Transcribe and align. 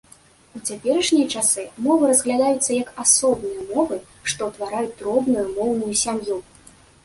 У 0.59 0.59
цяперашнія 0.69 1.27
часы 1.39 1.65
мовы 1.89 2.09
разглядаюцца 2.13 2.71
як 2.79 2.89
асобныя 3.05 3.61
мовы, 3.73 4.01
што 4.33 4.51
ўтвараюць 4.51 4.93
дробную 5.01 5.49
моўную 5.57 5.93
сям'ю. 6.05 6.45